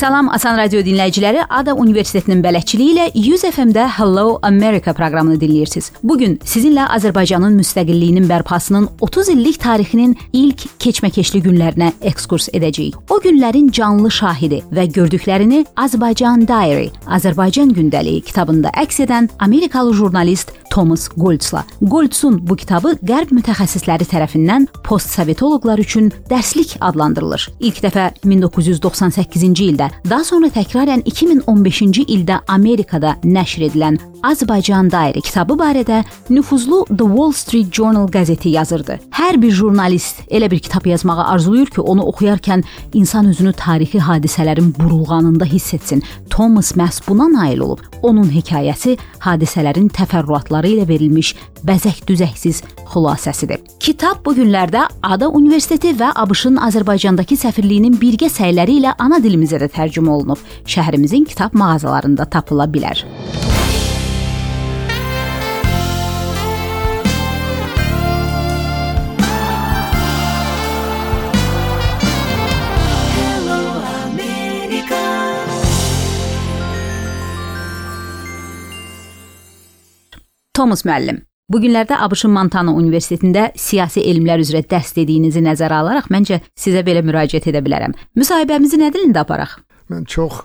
[0.00, 5.90] Salam Asan Radio dinləyiciləri, Ada Universitetinin bələdçiliyi ilə 100 FM-də Hello America proqramını dinləyirsiniz.
[6.00, 12.96] Bu gün sizinlə Azərbaycanın müstəqilliyinin bərpasının 30 illik tarixinin ilk keçməkeşli günlərinə ekskurs edəcəyik.
[13.12, 20.56] O günlərin canlı şahidi və gördüklərini Azərbaycan Diary, Azərbaycan gündəliyi kitabında əks edən Amerikalı jurnalist
[20.70, 21.64] Thomas Goltzla.
[21.82, 27.48] Goltzun bu kitabı qərb mütəxəssisləri tərəfindən postsovetoloqlar üçün dərslik adlandırılır.
[27.60, 35.54] İlk dəfə 1998-ci ildə, daha sonra təkrarən 2015-ci ildə Amerikada nəşr edilən Azərbaycan dairə kitabı
[35.56, 38.98] barədə nüfuzlu The Wall Street Journal qəzeti yazırdı.
[39.16, 44.74] Hər bir jurnalist elə bir kitab yazmağı arzulayır ki, onu oxuyarkən insan özünü tarixi hadisələrin
[44.78, 46.02] burulğanında hiss etsin.
[46.30, 47.80] Thomas məhz buna nail olub.
[48.02, 53.60] Onun hekayəsi hadisələrin təfərrüatları ilə verilmiş bəzək-düzəksiz xülasəsidir.
[53.80, 59.70] Kitab bu günlərdə Ada Universiteti və ABŞ-ın Azərbaycandakı səfirliyinin birgə səyləri ilə ana dilimizə də
[59.72, 60.44] tərcümə olunub.
[60.68, 63.04] Şəhərimizin kitab mağazalarında tapıla bilər.
[80.60, 86.42] Thomas müəllim, bu günlərdə ABŞ-ın Montana Universitetində siyasi elmlər üzrə dərs dediyinizi nəzərə alaraq məncə
[86.52, 87.94] sizə belə müraciət edə bilərəm.
[88.20, 89.54] Müsahibəmizi nə dilində aparaq?
[89.88, 90.42] Mən çox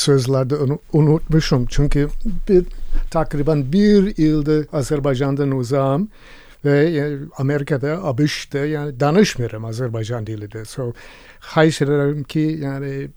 [0.00, 0.62] sözlərdə
[0.96, 2.06] unutmuşum çünki
[2.48, 2.64] bir
[3.12, 6.08] takriben bir ildir Azərbaycandan uzağım
[6.64, 10.64] ve Amerika'da, ABŞ'da yani danışmıyorum Azerbaycan dilidir.
[10.64, 10.92] So,
[11.40, 13.08] xahiş ederim ki yani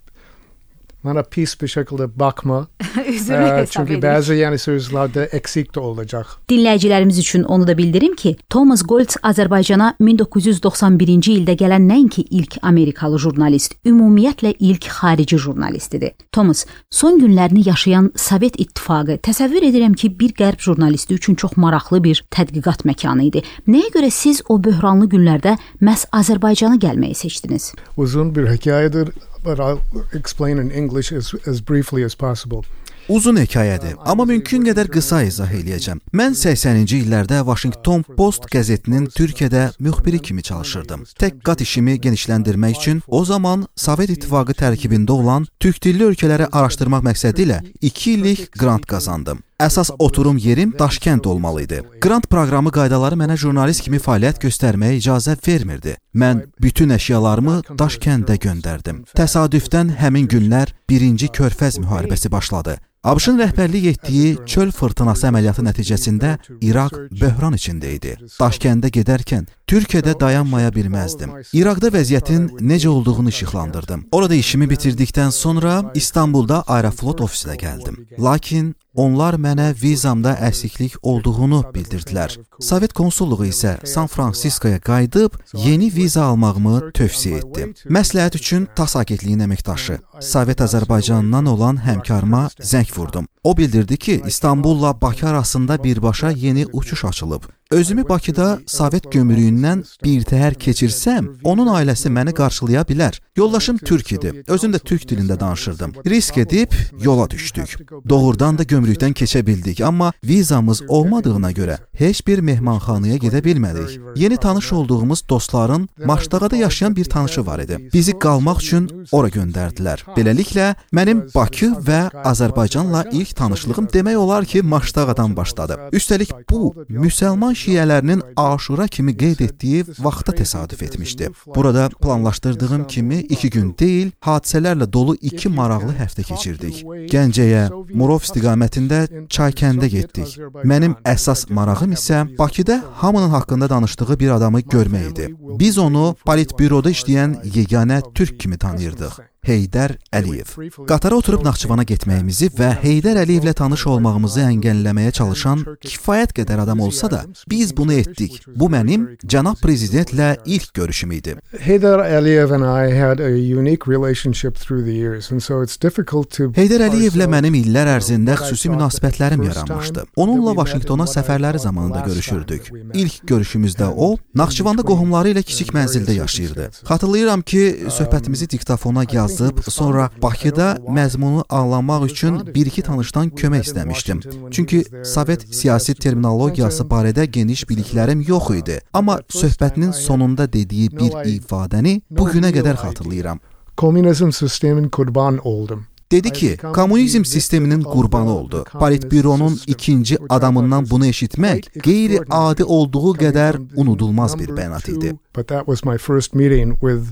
[1.06, 2.68] bana pis bir şekilde bakma.
[3.08, 4.04] Üzürlük hesab Çünki edirik.
[4.04, 6.26] bəzi yəni sözlərdə eksik də olacaq.
[6.50, 13.20] Dinləyicilərimiz üçün onu da bildirim ki, Thomas Goltz Azərbaycana 1991-ci ildə gələn nəinki ilk Amerikalı
[13.20, 16.12] jurnalist, ümumiyyətlə ilk xarici jurnalistidir.
[16.32, 22.04] Thomas son günlərini yaşayan Sovet İttifaqı təsəvvür edirəm ki, bir qərb jurnalisti üçün çox maraqlı
[22.04, 23.44] bir tədqiqat məkanı idi.
[23.68, 27.72] Nəyə görə siz o böhranlı günlərdə məhz Azərbaycana gəlməyi seçdiniz?
[27.98, 29.12] Uzun bir hekayədir,
[29.44, 29.82] but I'll
[30.14, 32.64] explain in English as, as briefly as possible.
[33.10, 36.00] Uzun hekayədir, amma mümkün qədər qısa izah eləyəcəm.
[36.16, 41.08] Mən 80-ci illərdə Washington Post qəzetinin Türkiyədə müxbiri kimi çalışırdım.
[41.20, 47.48] Tədqiqat işimi genişləndirmək üçün o zaman Sovet İttifaqı tərkibində olan türk dilli ölkələri araşdırmaq məqsədi
[47.48, 49.42] ilə 2 illik qrant qazandım.
[49.62, 51.80] Əsas oturum yerim Daşkənd olmalı idi.
[52.02, 55.94] Qrant proqramı qaydaları mənə jurnalist kimi fəaliyyət göstərməyə icazə vermirdi.
[56.18, 59.04] Mən bütün əşyalarımı Daşkəndə göndərdim.
[59.20, 62.80] Təsadüfdən həmin günlər 1-ci Körfəz müharibəsi başladı.
[63.02, 68.12] ABŞ-ın rəhbərlik etdiyi çöl fırtınası əməliyyatı nəticəsində İraq böhran içində idi.
[68.38, 71.32] Daşkəndə gedərkən Türkiyədə dayanmaya bilməzdim.
[71.58, 74.04] İraqda vəziyyətin necə olduğunu işıqlandırdım.
[74.12, 77.98] Orada işimi bitirdikdən sonra İstanbulda Aeroflot ofisinə gəldim.
[78.20, 82.36] Lakin onlar mənə vizamda əksiklik olduğunu bildirdilər.
[82.60, 87.70] Sovet konsulluğu isə San Fransiskoya qayıdıb yeni viza almağımı tövsiyə etdi.
[87.88, 93.28] Məsləhət üçün TASS agentliyinin əməkdaşı Sovet Azərbaycanından olan həmkarıma zəng vurdum.
[93.44, 97.42] O bildirdi ki, İstanbulla Bakı arasında birbaşa yeni uçuş açılıb.
[97.72, 103.16] Özümü Bakıda Sovet gömrüyündən bir təhər keçirsəm, onun ailəsi məni qarşılaya bilər.
[103.36, 104.44] Yoldaşım türk idi.
[104.48, 105.94] Özüm də türk dilində danışırdım.
[106.06, 106.72] Risk edib
[107.04, 107.78] yola düşdük.
[108.10, 114.02] Doğrudan da gömrükdən keçə bildik, amma vizamız olmadığına görə heç bir mehmanxanaya gedə bilmədik.
[114.16, 117.90] Yeni tanış olduğumuz dostların Maşdağada yaşayan bir tanışı var idi.
[117.94, 120.04] Bizi qalmaq üçün ora göndərdilər.
[120.18, 125.78] Beləliklə mənim Bakı və Azərbaycanla ilk tanışlığım demək olar ki, Maşdağadan başladı.
[125.92, 131.30] Üstəlik bu müsəlman şiələrinin Aşura kimi qeyd etdiyi vaxta təsadüf etmişdi.
[131.56, 136.84] Burada planlaşdırdığım kimi 2 gün deyil, hadisələrlə dolu 2 maraqlı həftə keçirdik.
[137.14, 137.64] Gəncəyə,
[137.94, 140.38] Murov istiqamətində Çaykəndə getdik.
[140.64, 145.36] Mənim əsas marağım isə Bakıda hamının haqqında danışdığı bir adamı görmək idi.
[145.60, 149.31] Biz onu Politbüroda işləyən yeganə türk kimi tanıyırdıq.
[149.42, 150.52] Heydər Əliyev.
[150.86, 157.10] Qatara oturub Naxçıvana getməyimizi və Heydər Əliyevlə tanış olmağımızı əngəlləməyə çalışan kifayət qədər adam olsa
[157.10, 158.36] da, biz bunu etdik.
[158.46, 161.34] Bu mənim cənab prezidentlə ilk görüşüm idi.
[161.58, 166.30] Heydar Aliyev and I had a unique relationship through the years, and so it's difficult
[166.38, 166.52] to.
[166.54, 170.06] Heydər Əliyevlə mənim illər ərzində xüsusi münasibətlərim yaranmışdı.
[170.22, 172.70] Onunla Vaşinqtona səfərləri zamanında görüşürdük.
[172.94, 176.70] İlk görüşümüzdə o, Naxçıvanda qohumları ilə kiçik mənzildə yaşayırdı.
[176.86, 184.52] Xatırlayıram ki, söhbətimizi diktafona yazıb, sonra Bakıda məzmunu anlamaq üçün bir-iki tanışdan kömək istəmişdim.
[184.52, 188.80] Çünki Sovet siyasi terminologiyası barədə geniş biliklərim yox idi.
[188.94, 193.40] Amma söhbətinin sonunda dediyi bir ifadəni bu günə qədər xatırlayıram.
[193.78, 195.86] komünizm sistemin kurban oldum.
[196.12, 198.66] Dedi ki, komünizm sisteminin qurbanı oldu.
[198.80, 205.14] Politbüronun ikinci adamından bunu eşitmək qeyri-adi olduğu qədər unudulmaz bir bəyanat idi.
[205.38, 207.04] But that was my first meeting with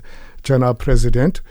[0.44, 1.42] Cənab President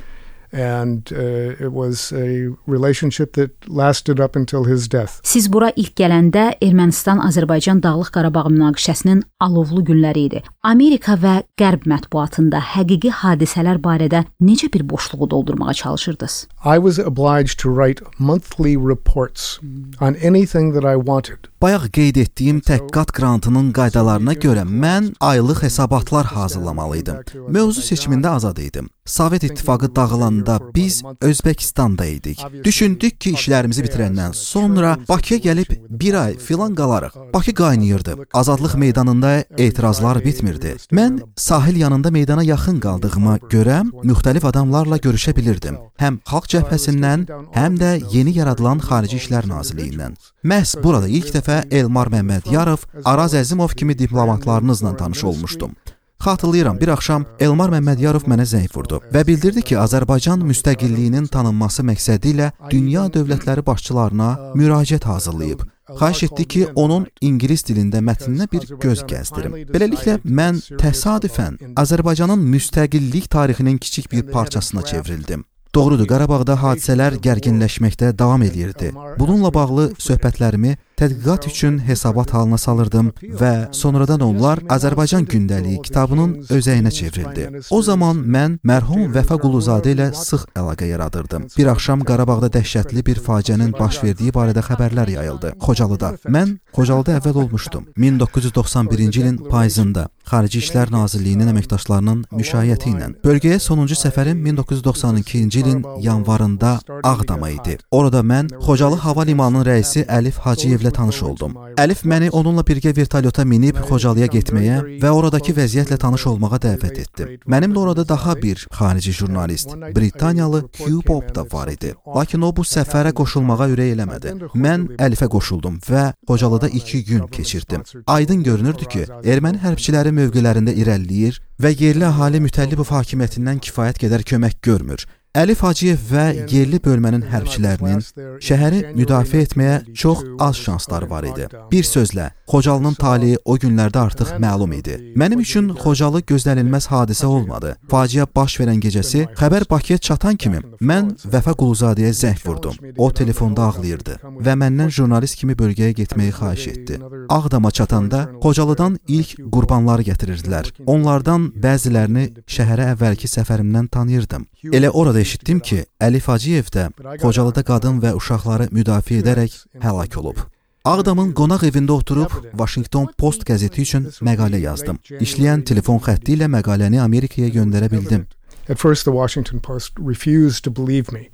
[0.52, 5.20] and uh, it was a relationship that lasted up until his death.
[5.24, 10.42] Siz bura ilk gələndə Ermənistan-Azərbaycan Dağlıq Qarabağ münaqişəsinin alovlu günləri idi.
[10.62, 16.46] Amerika və Qərb mətbuatında həqiqi hadisələr barədə necə bir boşluğu doldurmağa çalışırdınız?
[16.64, 19.58] I was obliged to write monthly reports
[20.00, 21.48] on anything that I wanted.
[21.62, 27.16] Bayaq qeyd etdiyim təhqiqat qrantının qaydalarına görə mən aylıq hesabatlar hazırlamalı idim.
[27.48, 28.90] Mövzu seçimində azad idim.
[29.08, 32.42] Sovet İttifaqı dağılanda biz Özbəkistanda idik.
[32.64, 37.16] Düşündük ki, işlərimizi bitirəndən sonra Bakıya gəlib bir ay filan qalarıq.
[37.34, 38.16] Bakı qaynayırdı.
[38.32, 40.76] Azadlıq meydanında etirazlar bitmirdi.
[40.92, 45.80] Mən sahil yanında meydana yaxın qaldığıma görə müxtəlif adamlarla görüşə bilirdim.
[45.98, 47.26] Həm xalq cəbhəsindən,
[47.56, 50.20] həm də yeni yaradılan Xarici İşlər Nazirliyindən.
[50.44, 55.72] Məhz burada ilk dəfə Elmar Məmmədiyarov, Araz Əzimov kimi diplomatlarınızla tanış olmuşdum.
[56.20, 62.32] Xatırlayıram, bir axşam Elmar Məmmədiyarov mənə zəng vurdu və bildirdi ki, Azərbaycan müstəqilliyinin tanınması məqsədi
[62.34, 65.62] ilə dünya dövlətləri başçılarına müraciət hazırlayıb.
[66.00, 69.54] Xahiş etdi ki, onun ingilis dilində mətninə bir göz gəzdirim.
[69.70, 75.44] Beləliklə mən təsadüfən Azərbaycanın müstəqillik tarixinin kiçik bir parçasına çevrildim.
[75.74, 78.90] Doğrudur, Qarabağda hadisələr gərginləşməkdə davam edirdi.
[79.18, 86.90] Bununla bağlı söhbətlərimi tədqiqat üçün hesabat halına salırdım və sonradan onlar Azərbaycan gündəliyi kitabının özəyinə
[86.98, 87.48] çevrildi.
[87.70, 91.48] O zaman mən mərhum Vəfa Quluzadə ilə sıx əlaqə yaradırdım.
[91.56, 95.54] Bir axşam Qarabağda dəhşətli bir faciənin baş verdiyi barədə xəbərlər yayıldı.
[95.62, 96.14] Xocalıda.
[96.26, 97.88] Mən Xocalıda əvvəl olmuşdum.
[97.96, 106.74] 1991-ci ilin payızında Xarici İşlər Nazirliyinin əməkdaşlarının müşayiəti ilə bölgəyə sonuncu səfərim 1992-ci ilin yanvarında
[107.02, 107.78] Ağdama idi.
[107.90, 111.56] Orada mən Xocalı hava limanının rəisi Əlif Hacıyevlə tanış oldum.
[111.78, 117.26] Əlif məni onunla birgə vertolyota minib Xocalıya getməyə və oradakı vəziyyətlə tanış olmağa dəvət etdi.
[117.46, 121.94] Mənimlə orada daha bir xarici jurnalist, Britaniyalı Hugh Bob da var idi.
[122.16, 124.34] Lakin o bu səfərə qoşulmağa ürək eləmədi.
[124.54, 127.82] Mən Əlifə qoşuldum və Xocalıda 2 gün keçirdim.
[128.06, 134.60] Aydın görünürdü ki, erməni hərbçiləri mövqelərində irəliləyir və yerli əhali mütəllibov hakimiyyətindən kifayət qədər kömək
[134.62, 135.06] görmür.
[135.36, 138.00] Əlif Hacıyev və yerli bölmənin hərbçilərinin
[138.40, 141.48] şəhəri müdafiə etməyə çox az şansları var idi.
[141.70, 144.96] Bir sözlə, Xocalının taleyi o günlərdə artıq məlum idi.
[145.20, 147.74] Mənim üçün Xocalı gözlənilməz hadisə olmadı.
[147.92, 152.80] Faciə baş verən gecəsi xəbər Bakıya çatan kimi mən Vəfa Quluzadəyə zəng vurdum.
[152.96, 154.16] O telefonda ağlayırdı
[154.46, 156.98] və məndən jurnalist kimi bölgəyə getməyi xahiş etdi.
[157.28, 160.72] Ağdama çatanda Xocalıdan ilk qurbanları gətirirdilər.
[160.86, 164.48] Onlardan bəzilərini şəhərə əvvəlki səfərimdən tanıyırdım.
[164.72, 166.88] Elə orada eşitdim ki, Əlif Hacıyev də
[167.20, 170.40] Xocalıda qadın və uşaqları müdafiə edərək həlak olub.
[170.88, 175.00] Ağdamın qonaq evində oturub Washington Post qəzeti üçün məqalə yazdım.
[175.20, 178.24] İşləyən telefon xətti ilə məqaləni Amerikaya göndərə bildim.
[178.68, 181.28] At first the Washington Post refused to believe me.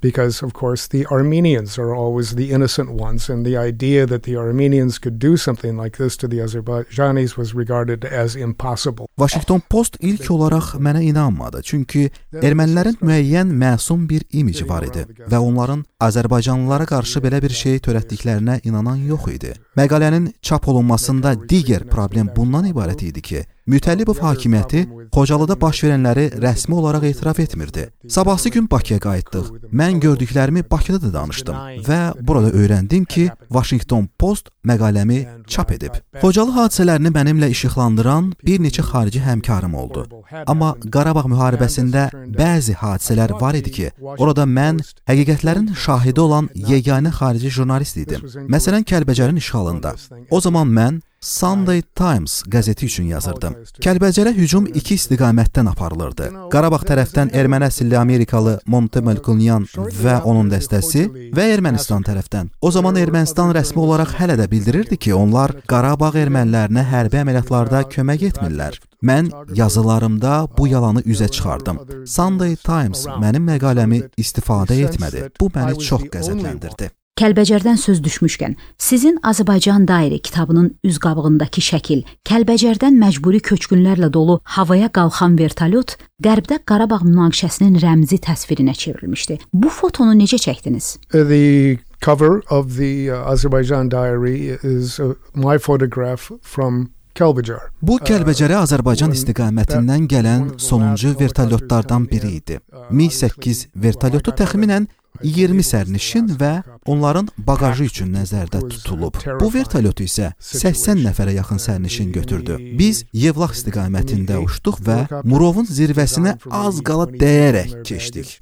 [0.00, 4.36] Because, of course, the Armenians are always the innocent ones, and the idea that the
[4.36, 9.06] Armenians could do something like this to the Azerbaijanis was regarded as impossible.
[9.16, 15.38] Washington Post ilk olaraq mənə inanmadı, çünki ermənilərin müəyyən məsum bir imici var idi və
[15.38, 19.54] onların Azərbaycanlılara qarşı belə bir şey törətdiklərinə inanan yox idi.
[19.76, 26.74] Məqalənin çap olunmasında digər problem bundan ibarət idi ki, Mütəllibov hakimiyyəti Xocalıda baş verənləri rəsmi
[26.74, 27.90] olaraq etiraf etmirdi.
[28.08, 29.46] Sabahsı gün Bakıya qayıtdıq.
[29.72, 31.56] Mən gördüklərimi Bakıda da danışdım
[31.88, 35.98] və burada öyrəndim ki, Washington Post məqaləmi çap edib.
[36.22, 40.06] Xocalı hadisələrini mənimlə işıqlandıran bir neçə xarici həmkarım oldu.
[40.46, 42.06] Amma Qarabağ müharibəsində
[42.38, 44.78] bəzi hadisələr var idi ki, orada mən
[45.10, 48.22] həqiqətlərin şahidi olan yeganə xarici jurnalist idim.
[48.48, 49.94] Məsələn, Kəlbəcərin işğalında.
[50.30, 53.58] O zaman mən Sunday Times qəzeti üçün yazırdım.
[53.84, 56.28] Kəlbəcərə hücum iki istiqamətdən aparılırdı.
[56.52, 59.66] Qarabağ tərəfdən erməni əsilli Amerikalı Monte Melkonyan
[60.00, 61.02] və onun dəstəsi
[61.36, 62.48] və Ermənistan tərəfdən.
[62.64, 68.24] O zaman Ermənistan rəsmi olaraq hələ də bildirirdi ki, onlar Qarabağ ermənilərinə hərbi əməliyyatlarda kömək
[68.30, 68.78] etmirlər.
[69.04, 71.82] Mən yazılarımda bu yalanı üzə çıxardım.
[72.06, 75.28] Sunday Times mənim məqaləmi istifadə etmədi.
[75.40, 76.88] Bu məni çox qəzəbləndirdi.
[77.20, 84.88] Kəlbəcərdən söz düşmüşkən, sizin Azərbaycan dairi kitabının üz qabığındakı şəkil Kəlbəcərdən məcburi köçkünlərlə dolu havaya
[84.88, 89.36] qalxan vertolyot Qərbdə Qarabağ münaqişəsinin rəmzi təsvirinə çevrilmişdi.
[89.52, 90.94] Bu fotonu necə çəkdiniz?
[91.12, 96.88] The cover of the uh, Azerbaijan diary is uh, my photograph from
[97.20, 97.68] Kelbejar.
[97.82, 102.56] Bu Kəlbəcərə Azərbaycan istiqamətindən gələn sonuncu vertolyotlardan biri idi.
[102.96, 104.88] Mi-8 vertolyotu təxminən
[105.22, 106.52] 20 sərnişin və
[106.88, 109.18] onların baqajı üçün nəzərdə tutulub.
[109.40, 112.58] Bu vertolyotu isə 80 nəfərə yaxın sərnişin götürdü.
[112.78, 118.38] Biz Yevlax istiqamətində uçduq və Murovun zirvəsinə az qala dəyərək keçdik.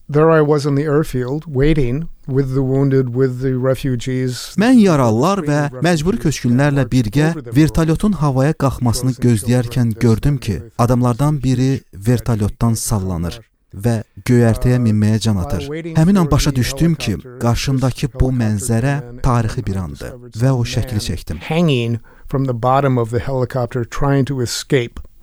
[2.28, 4.52] With the wounded, with the refugees.
[4.60, 12.76] Mən yaralılar və məcburi köçkünlərlə birgə vertolyotun havaya qalxmasını gözləyərkən gördüm ki, adamlardan biri vertolyotdan
[12.76, 13.40] sallanır
[13.74, 15.68] və göyərtəyə minməyə can atır.
[15.96, 21.42] Həmin an başa düşdüm ki, qarşımdakı bu mənzərə tarixi bir andır və o şəkli çəkdim.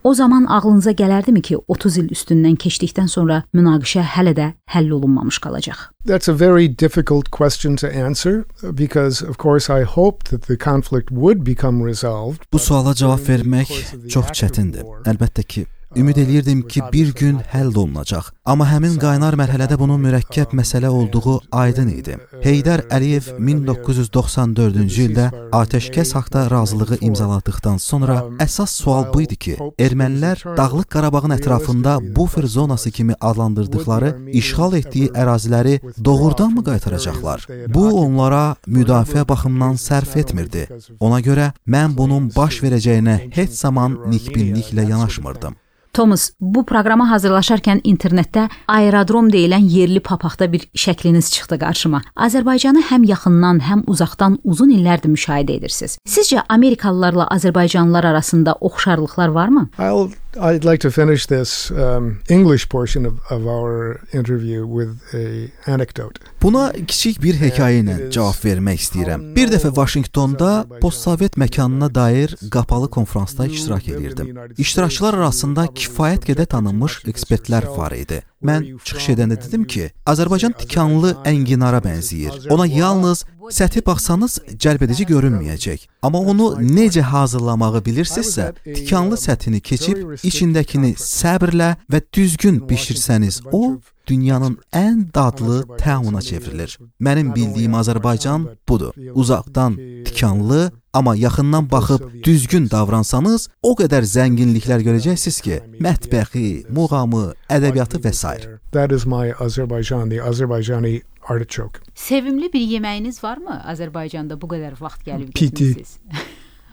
[0.06, 5.40] O zaman ağlınıza gələrdimi ki, 30 il üstündən keçdikdən sonra münaqişə hələ də həll olunmamış
[5.42, 5.80] qalacaq?
[6.06, 11.10] That's a very difficult question to answer because of course I hoped that the conflict
[11.10, 12.46] would become resolved.
[12.54, 13.74] Bu suala cavab vermək
[14.14, 14.86] çox çətindir.
[15.10, 18.25] Əlbəttə ki, Ümid eləyirdim ki, bir gün həll olunacaq.
[18.46, 22.18] Amma həmin qaynar mərhələdə bunun mürəkkəb məsələ olduğu aydın idi.
[22.44, 29.56] Heydər Əliyev 1994-cü ildə atəşkəs haqqında razılığı imzaladıkdan sonra əsas sual bu idi ki,
[29.88, 37.48] ermənilər Dağlıq Qarabağın ətrafında bufer zonası kimi adlandırdıkları işğal etdiyi əraziləri doğrudanmı qaytaracaqlar?
[37.68, 40.68] Bu onlara müdafiə baxımından sərf etmirdi.
[41.00, 45.56] Ona görə mən bunun baş verəcəyinə heç zaman nikbinliklə yanaşmırdım.
[45.96, 52.02] Thomas, bu proqrama hazırlaşarkən internetdə aerodrom deyilən yerli papaqda bir şəkliniz çıxdı qarşıma.
[52.28, 55.96] Azərbaycanı həm yaxından, həm uzaqdan uzun illərdir müşahidə edirsiniz.
[56.04, 59.70] Sizcə Amerikalılarla Azərbaycanlılar arasında oxşarlıqlar varmı?
[59.80, 65.51] I'll I'd like to finish this um, English portion of, of our interview with a
[65.72, 66.20] anecdote.
[66.42, 69.24] Buna kiçik bir hekayə ilə cavab vermək istəyirəm.
[69.38, 70.51] Bir dəfə Vaşinqtonda
[70.82, 74.36] postsovet məkanına dair qapalı konfransda iştirak edirdim.
[74.58, 78.22] İştirakçılar arasında kifayət qədər tanınmış ekspertlər var idi.
[78.48, 82.46] Mən çıxış edəndə dedim ki, Azərbaycan tikanlı ənginara bənzəyir.
[82.54, 83.24] Ona yalnız
[83.58, 85.88] səthi baxsanız cəlbedici görünməyəcək.
[86.06, 94.58] Amma onu necə hazırlamağı bilirsinizsə, tikanlı səthini keçib içindəkini səbrlə və düzgün bişirsəniz, o dünyanın
[94.74, 96.78] ən dadlı təamına çevrilir.
[97.02, 98.94] Mənim bildiyim Azərbaycan budur.
[99.14, 108.02] Uzaqdan tikanlı, amma yaxından baxıb düzgün davransanız, o qədər zənginliklər görəcəksiniz ki, mətbəxi, muğamı, ədəbiyyatı
[108.06, 108.38] və s.
[108.72, 111.80] That is my Azerbaijan, the Azerbaijani artichoke.
[111.96, 115.74] Sevimli bir yeməyiniz varmı Azərbaycanda bu qədər vaxt gəlib Piti.
[115.74, 115.98] getmisiniz?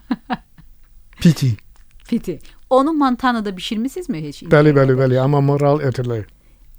[1.21, 1.55] Piti.
[2.09, 2.39] Piti.
[2.69, 4.43] Onu Montana'da bişirmisinizmi heç?
[4.43, 6.25] Bəli, bəli, bəli, amma moral etilir.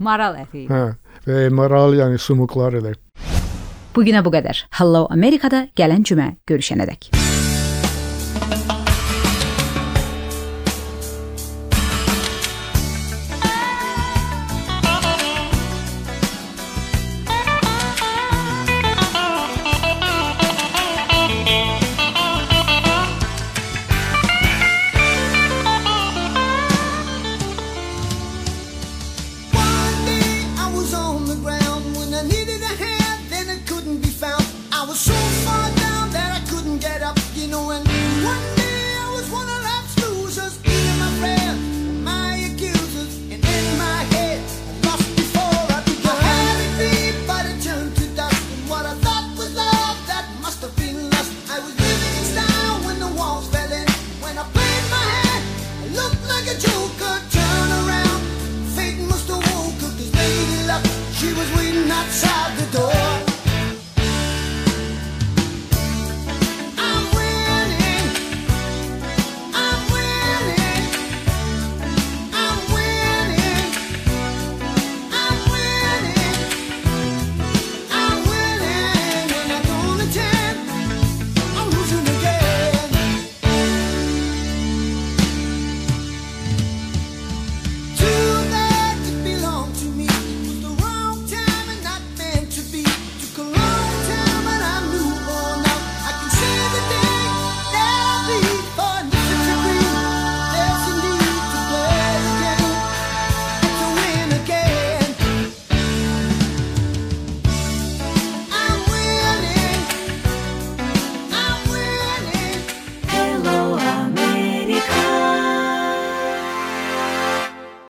[0.03, 0.67] Maral əti.
[0.71, 0.85] Hə.
[1.25, 2.95] Və moral yəni sumuklar ilə.
[3.95, 4.65] Bu günə bu qədər.
[4.81, 7.13] Hello Amerikada gələn cümə görüşənədək.